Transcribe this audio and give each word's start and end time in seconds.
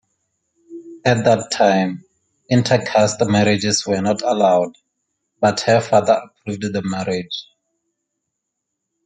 At 1.05 1.25
that 1.25 1.51
time, 1.51 2.03
Inter-caste 2.49 3.23
marriages 3.27 3.85
were 3.85 4.01
not 4.01 4.23
allowed, 4.23 4.75
but 5.39 5.59
her 5.59 5.79
father 5.79 6.19
approved 6.25 6.63
the 6.73 6.81
marriage. 6.83 7.45